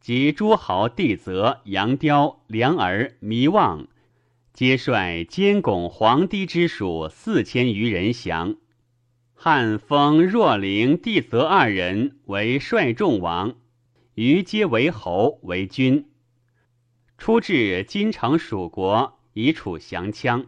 [0.00, 3.88] 及诸豪弟泽、杨雕、梁儿、弥望。
[4.52, 8.54] 皆率监拱皇帝之属四千余人降。
[9.43, 13.57] 汉封若陵、帝泽二人为率众王，
[14.14, 16.11] 余皆为侯为君。
[17.16, 20.45] 出至金城蜀国，以处降羌。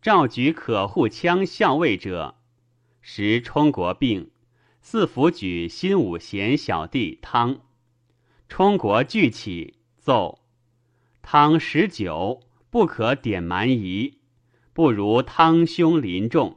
[0.00, 2.36] 赵举可护羌校尉者，
[3.02, 4.30] 时冲国病，
[4.80, 7.60] 四府举新武贤小弟汤。
[8.48, 10.38] 冲国聚起，奏
[11.20, 12.40] 汤十九，
[12.70, 14.16] 不可点蛮夷，
[14.72, 16.56] 不如汤兄临众。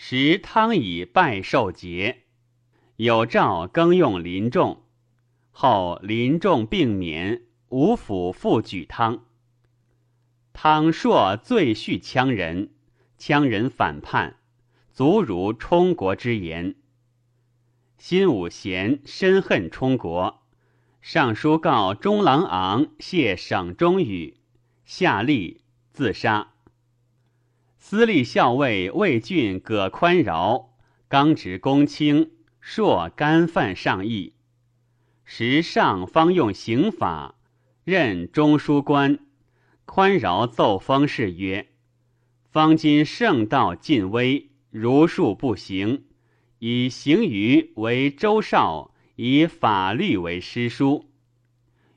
[0.00, 2.22] 时汤以拜寿节，
[2.94, 4.84] 有诏更用临众。
[5.50, 9.24] 后临众病免，吴府复举汤。
[10.52, 12.70] 汤硕最续羌人，
[13.18, 14.36] 羌人反叛，
[14.92, 16.76] 足如冲国之言。
[17.98, 20.44] 辛武贤深恨冲国，
[21.02, 24.36] 上书告中郎昂谢省中宇，
[24.84, 25.58] 下吏
[25.90, 26.52] 自杀。
[27.90, 30.74] 司隶校尉魏郡葛宽饶，
[31.08, 34.34] 刚直公卿，硕干犯上意。
[35.24, 37.36] 时上方用刑法，
[37.84, 39.20] 任中书官。
[39.86, 41.68] 宽饶奏封事曰
[42.52, 46.04] ：“方今圣道尽危，如数不行，
[46.58, 51.06] 以行于为周少，以法律为师书。”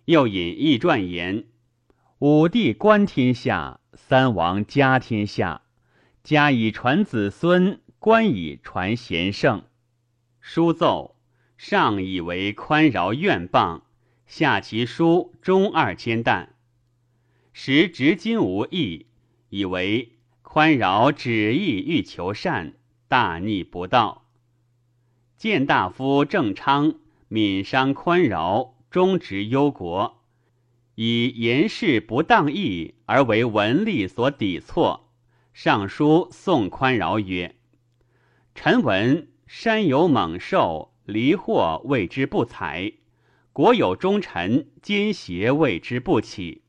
[0.07, 1.47] 又引易传言
[2.19, 5.63] ：“武帝观天下，三王家天下，
[6.23, 9.63] 家以传子孙，官以传贤圣。”
[10.39, 11.15] 书奏，
[11.57, 13.81] 上以为宽饶愿谤，
[14.25, 16.55] 下其书中二千担。
[17.53, 19.05] 时执金无益，
[19.49, 22.73] 以为宽饶旨意欲求善，
[23.07, 24.25] 大逆不道。
[25.37, 26.95] 见大夫郑昌
[27.27, 30.23] 敏伤宽饶，忠直忧国，
[30.95, 35.10] 以言事不当义而为文吏所抵错。
[35.53, 37.55] 上书宋宽饶曰
[38.55, 42.99] ：“臣闻山有猛兽，离祸谓之不才；
[43.51, 46.63] 国有忠臣，奸邪谓之不起。”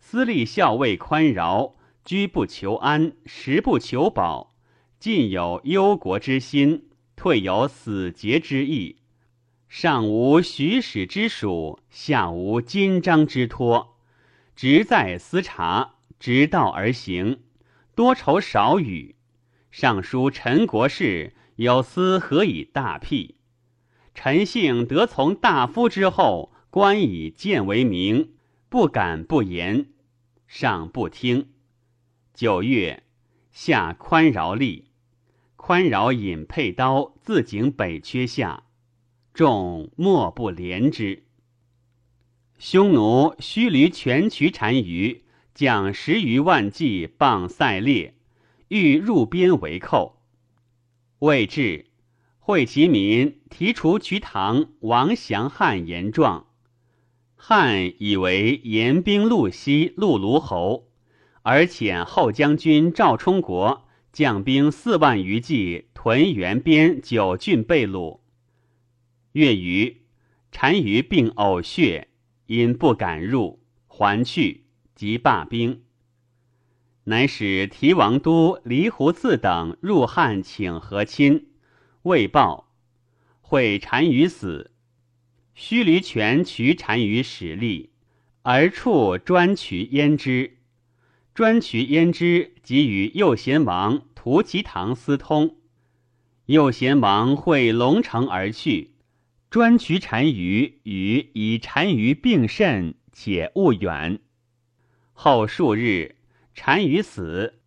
[0.00, 4.56] 私立校尉宽饶，居不求安，食不求饱，
[4.98, 8.96] 进有忧国之心，退有死节之意。
[9.68, 13.98] 上无许使之属，下无金章之托，
[14.56, 17.42] 直在私察，直道而行，
[17.94, 19.16] 多愁少语。
[19.70, 23.36] 尚书陈国事，有司何以大辟？
[24.14, 28.32] 臣幸得从大夫之后，官以见为名，
[28.68, 29.86] 不敢不言。
[30.46, 31.50] 上不听。
[32.34, 33.04] 九月，
[33.52, 34.84] 下宽饶吏，
[35.54, 38.64] 宽饶引佩刀自警北阙下，
[39.32, 41.24] 众莫不怜之。
[42.58, 45.24] 匈奴须驴全渠单于
[45.60, 48.14] 将十余万骑傍塞列，
[48.68, 50.22] 欲入边为寇。
[51.18, 51.90] 未至，
[52.38, 56.46] 会其民提除渠塘，王降汉言状。
[57.36, 60.88] 汉以为严兵路西陆卢侯，
[61.42, 68.20] 而遣后将军赵充国将兵四万余骑屯原边九郡被虏。
[69.32, 70.00] 月余，
[70.50, 72.08] 单于并呕血，
[72.46, 74.59] 因不敢入，还去，
[75.00, 75.80] 即罢兵。
[77.04, 81.46] 乃使提王都离胡次等入汉请和亲，
[82.02, 82.68] 未报，
[83.40, 84.72] 会单于死。
[85.54, 87.88] 须离权取单于使力，
[88.42, 90.58] 而处专取焉之。
[91.32, 95.56] 专取焉之，即与右贤王屠其堂私通。
[96.44, 98.90] 右贤王会龙城而去，
[99.48, 104.20] 专取单于与以单于并甚，且勿远。
[105.22, 106.16] 后数日，
[106.54, 107.60] 单于死，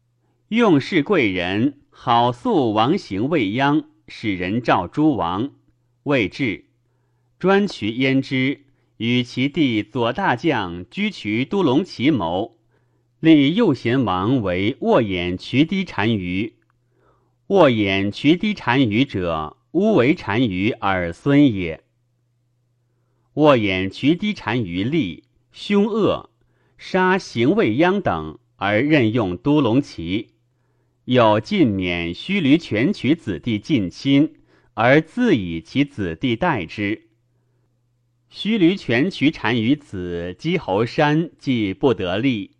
[0.48, 5.52] 用事贵人好速王行未央，使人召诸王，
[6.02, 6.66] 未至。
[7.38, 8.62] 专渠焉之，
[8.98, 12.58] 与其弟左大将居渠都隆齐谋，
[13.20, 16.56] 立右贤王为握眼渠堤单于。
[17.50, 21.84] 握眼渠堤单于者，乌为单于耳孙也。
[23.36, 26.32] 握眼渠堤单于立凶恶，
[26.86, 30.32] 杀邢未央等，而任用都隆齐，
[31.06, 34.36] 又尽免须驴全渠子弟近亲，
[34.74, 37.08] 而自以其子弟代之。
[38.28, 42.58] 须驴全渠单于子姬侯山既不得利，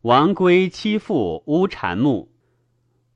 [0.00, 2.32] 王归妻父乌禅木。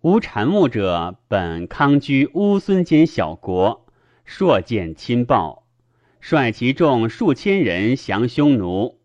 [0.03, 3.87] 乌禅木者，本康居乌孙间小国，
[4.27, 5.67] 硕见亲报，
[6.21, 9.01] 率其众数千人降匈奴。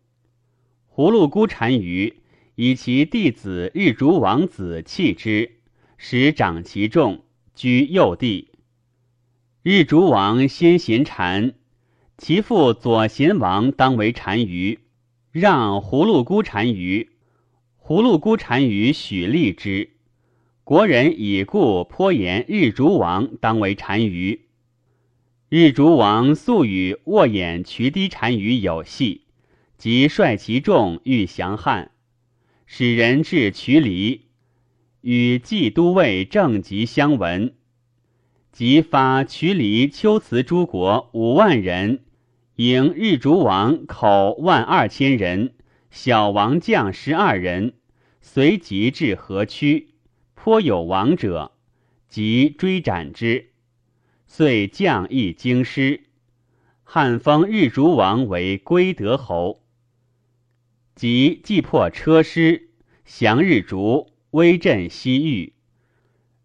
[1.00, 2.20] 葫芦孤单于
[2.56, 5.52] 以其弟子日逐王子弃之，
[5.96, 7.22] 使长其众，
[7.54, 8.50] 居右地。
[9.62, 11.54] 日逐王先贤禅，
[12.18, 14.78] 其父左贤王当为单于，
[15.32, 17.08] 让葫芦姑单于。
[17.82, 19.92] 葫芦姑单于许立之。
[20.64, 24.42] 国人已故，颇言日逐王当为单于。
[25.48, 29.22] 日逐王素与握眼渠堤单于有隙，
[29.80, 31.90] 即率其众欲降汉，
[32.66, 34.26] 使人至渠犁，
[35.00, 37.54] 与冀都尉郑吉相闻，
[38.52, 42.00] 即发渠犁秋辞诸国五万人，
[42.56, 45.54] 迎日逐王口万二千人，
[45.90, 47.72] 小王将十二人，
[48.20, 49.94] 随即至河曲。
[50.34, 51.52] 颇有亡者，
[52.06, 53.48] 即追斩之，
[54.26, 56.04] 遂将亦京师。
[56.84, 59.59] 汉封日逐王为归德侯。
[61.00, 62.68] 即既破车师，
[63.06, 65.54] 降日逐，威震西域，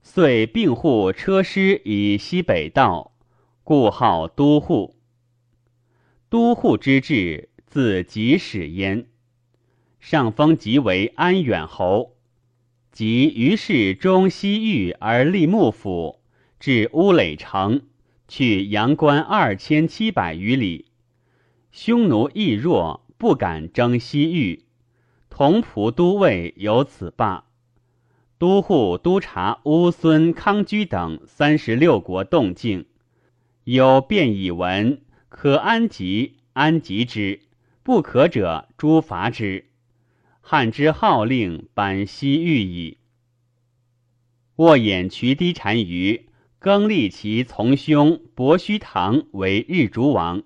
[0.01, 3.11] 遂并护车师以西北道，
[3.65, 4.95] 故号都护。
[6.29, 9.07] 都护之治，自即始焉。
[9.99, 12.15] 上封即为安远侯。
[12.93, 16.21] 即于是中西域而立幕府，
[16.61, 17.81] 至乌垒城，
[18.29, 20.85] 去阳关二千七百余里。
[21.73, 24.65] 匈奴亦弱，不敢征西域。
[25.29, 27.45] 同蒲都尉有此罢。
[28.37, 32.85] 都护督察乌孙康居等三十六国动静，
[33.63, 37.39] 有便以闻，可安吉，安吉之；
[37.81, 39.65] 不可者，诛伐之。
[40.41, 42.97] 汉之号令班西域矣。
[44.57, 46.27] 握眼渠堤单于
[46.59, 50.43] 更立其从兄伯须堂为日逐王。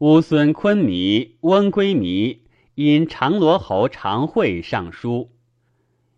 [0.00, 2.42] 乌孙昆弥、温归弥
[2.74, 5.30] 因长罗侯常惠上书，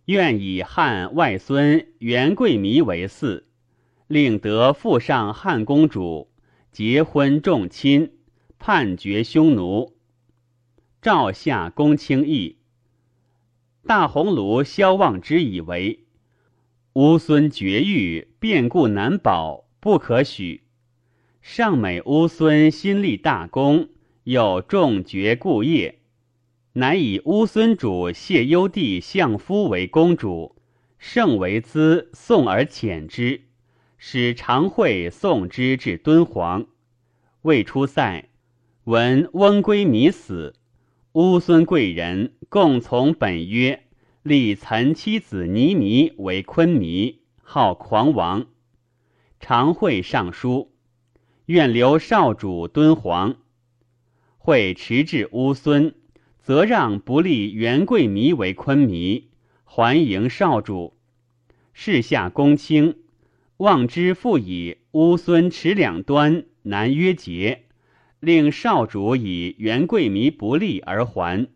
[0.07, 3.45] 愿以汉外孙元贵弥为嗣，
[4.09, 6.29] 令得父上汉公主，
[6.73, 8.15] 结婚重亲，
[8.59, 9.95] 判决匈奴。
[11.01, 12.57] 赵夏公卿议，
[13.87, 16.05] 大鸿胪萧望之以为
[16.95, 20.65] 乌孙绝育，变故难保，不可许。
[21.51, 23.89] 上美乌孙新立大功，
[24.25, 25.99] 又重爵故业，
[26.75, 30.57] 乃以乌孙主谢幽帝相夫为公主，
[30.99, 33.41] 盛为资送而遣之，
[33.97, 36.67] 使常惠送之至敦煌。
[37.41, 38.29] 未出塞，
[38.85, 40.55] 闻翁归弥死。
[41.13, 43.85] 乌孙贵人共从本约，
[44.23, 48.49] 立岑妻子倪弥为昆弥，号狂王。
[49.41, 50.73] 常惠上书，
[51.49, 53.37] 愿留少主敦煌。
[54.37, 55.95] 会迟至乌孙，
[56.39, 59.29] 则让不立元贵弥为昆弥，
[59.65, 60.99] 还迎少主。
[61.73, 62.99] 事下公卿
[63.57, 67.65] 望之，复以乌孙持两端，难约节。
[68.21, 71.49] 令少主以元贵弥不利而还，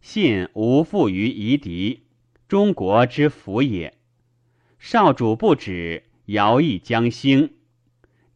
[0.00, 2.04] 信无负于夷狄，
[2.46, 3.94] 中国之福也。
[4.78, 7.54] 少主不止，尧亦将兴，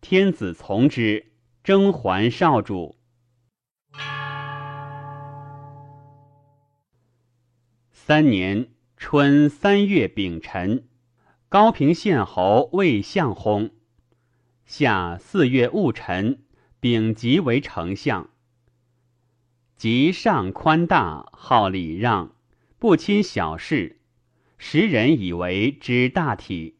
[0.08, 1.32] 天子从之，
[1.64, 2.94] 征还少主。
[7.90, 10.86] 三年春三月丙辰，
[11.48, 13.72] 高平县侯魏相薨。
[14.64, 16.44] 夏四月戊辰。
[16.78, 18.30] 丙吉为丞相，
[19.76, 22.36] 吉上宽大，好礼让，
[22.78, 23.98] 不亲小事，
[24.56, 26.76] 时人以为知大体。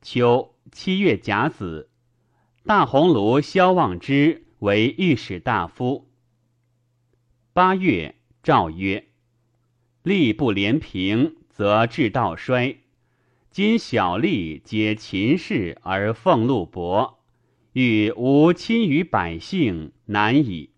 [0.00, 1.87] 秋七月甲子，
[2.68, 6.10] 大鸿胪萧望之为御史大夫。
[7.54, 9.06] 八月，诏曰
[10.04, 12.80] ：“吏不廉平，则治道衰。
[13.50, 17.24] 今小吏皆秦氏而俸禄薄。”
[17.72, 20.74] 欲无亲于百姓，难矣。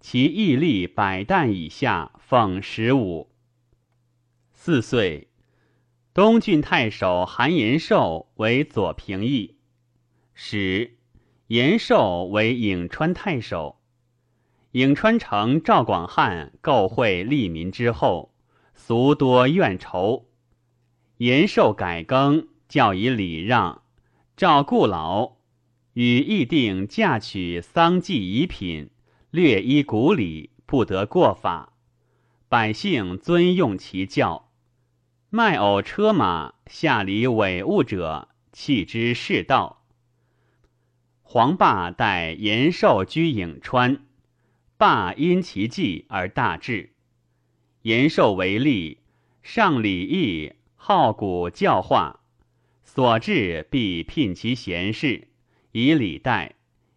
[0.00, 3.30] 其义吏百担以下，奉十五。
[4.52, 5.28] 四岁，
[6.12, 9.56] 东郡太守韩延寿为左平邑，
[10.34, 10.97] 使
[11.48, 13.80] 延寿为颍川太守。
[14.72, 18.34] 颍川城赵广汉构会利民之后，
[18.74, 20.26] 俗多怨仇。
[21.16, 23.82] 延寿改更，教以礼让，
[24.36, 25.38] 赵固老。
[25.94, 28.90] 与议定嫁娶丧祭遗品，
[29.30, 31.72] 略依古礼，不得过法。
[32.50, 34.50] 百姓尊用其教。
[35.30, 39.77] 卖偶车马，下礼伪物者，弃之世道。
[41.30, 44.00] 黄霸待延寿居颍川，
[44.78, 46.94] 霸因其计而大治。
[47.82, 49.00] 延寿为例，
[49.42, 52.20] 上礼义，好古教化，
[52.82, 55.28] 所至必聘其贤士，
[55.72, 56.54] 以礼待，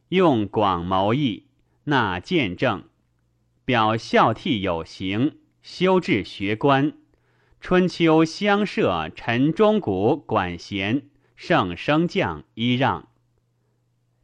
[0.07, 1.47] 用广谋议，
[1.83, 2.85] 纳见证，
[3.65, 6.93] 表孝悌有形，修治学官。
[7.59, 13.09] 春秋乡社陈钟鼓管弦，圣升降揖让。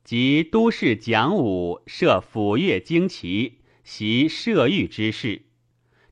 [0.08, 5.41] 及都市讲武，设府乐旌旗，习射御之事。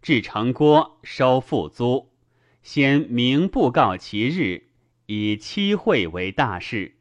[0.01, 2.11] 至城郭，收赋租，
[2.61, 4.63] 先明布告其日，
[5.05, 6.97] 以期会为大事，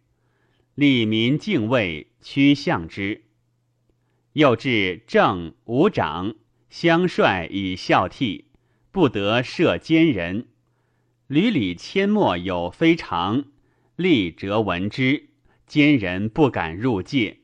[0.76, 3.24] 利民敬畏，趋向之。
[4.34, 6.36] 又至正五长，
[6.70, 8.44] 相率以孝悌，
[8.92, 10.46] 不得射奸人。
[11.26, 13.46] 屡里阡陌有非常，
[13.96, 15.30] 立则闻之，
[15.66, 17.38] 奸人不敢入界。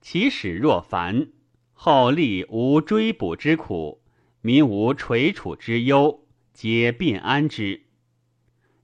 [0.00, 1.28] 其使若凡，
[1.72, 4.02] 后立无追捕之苦。
[4.40, 7.82] 民无垂楚之忧，皆便安之。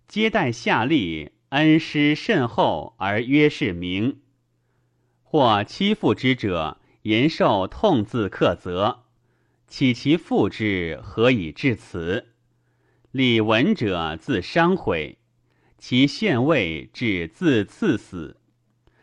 [0.08, 4.20] 接待下吏，恩师甚厚而约是明。
[5.22, 9.04] 或欺负之者，言受痛自克责。
[9.66, 12.34] 岂其父之何以至此？
[13.10, 15.18] 礼闻者自伤悔，
[15.86, 18.38] 其县尉至自赐死，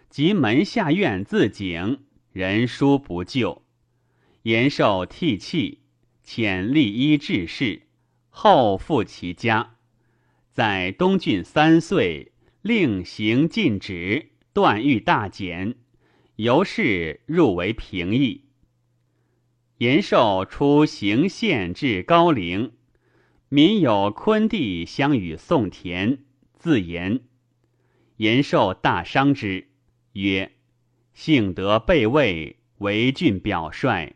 [0.09, 1.99] 及门下院自警，
[2.31, 3.61] 人书不救，
[4.41, 5.81] 延寿涕泣。
[6.25, 7.83] 遣立医治事，
[8.31, 9.75] 后复其家。
[10.49, 12.31] 在东郡三岁，
[12.63, 15.75] 令行禁止，断狱大减，
[16.37, 18.45] 由是入为平邑。
[19.77, 22.71] 延寿出行县至高陵，
[23.49, 26.23] 民有昆弟相与宋田，
[26.61, 27.21] 自言。
[28.17, 29.69] 延寿大伤之，
[30.13, 30.51] 曰
[31.11, 34.15] ：“幸得备位，为郡表率。”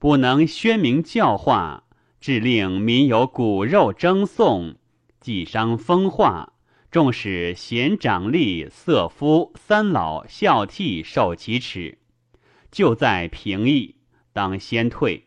[0.00, 1.84] 不能宣明教化，
[2.18, 4.76] 致令民有骨肉争讼，
[5.20, 6.54] 既伤风化，
[6.90, 11.98] 纵使贤长吏、色夫、三老孝悌受其耻，
[12.70, 13.96] 就在平邑，
[14.32, 15.26] 当先退。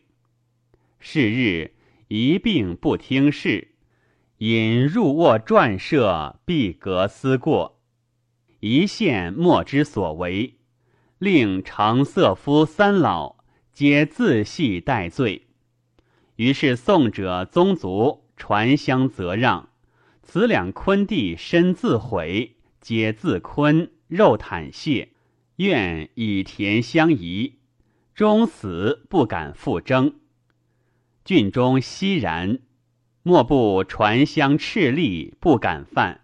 [0.98, 1.76] 是日
[2.08, 3.75] 一病不听事，
[4.38, 7.80] 引入卧撰设，闭阁思过，
[8.60, 10.56] 一线莫之所为，
[11.18, 13.36] 令承色夫三老。
[13.72, 15.48] 皆自系戴罪，
[16.36, 19.68] 于是宋者宗族传相责让，
[20.22, 25.10] 此两昆弟身自毁，皆自昆肉袒谢，
[25.56, 27.58] 愿以田相宜，
[28.14, 30.14] 终死不敢复争。
[31.22, 32.60] 郡中熙然，
[33.28, 36.20] 莫不传相赤力，不敢犯。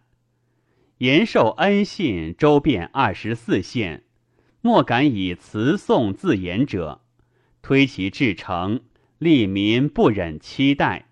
[0.98, 4.04] 延寿恩信周遍二十四县，
[4.60, 7.00] 莫敢以辞颂自言者。
[7.60, 8.82] 推其至诚，
[9.18, 11.08] 利民不忍期待。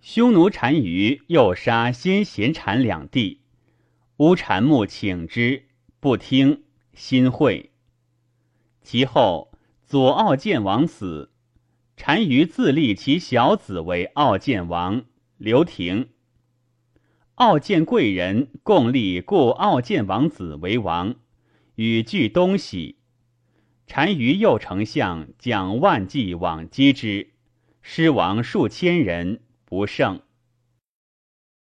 [0.00, 3.42] 匈奴单于又杀先贤产两地，
[4.16, 5.66] 乌产木请之，
[6.00, 6.64] 不听，
[6.94, 7.70] 心会。
[8.82, 9.52] 其后
[9.86, 11.29] 左傲剑王死，
[12.02, 15.04] 单于自立其小子为傲剑王
[15.36, 16.08] 刘廷。
[17.34, 21.16] 傲剑贵人共立故傲剑王子为王，
[21.74, 22.96] 与俱东西。
[23.86, 27.34] 单于右丞相蒋万计往击之，
[27.82, 30.22] 失王数千人，不胜。